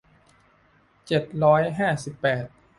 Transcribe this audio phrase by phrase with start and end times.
[1.07, 2.45] เจ็ดร้อยห้าสิบแปด